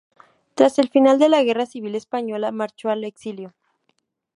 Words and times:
Tras 0.55 0.79
el 0.79 0.89
final 0.89 1.19
de 1.19 1.29
la 1.29 1.43
Guerra 1.43 1.67
civil 1.67 1.93
española 1.93 2.51
marchó 2.51 2.89
al 2.89 3.03
exilio. 3.03 3.53